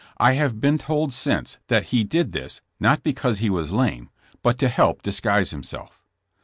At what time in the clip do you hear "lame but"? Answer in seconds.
3.71-4.57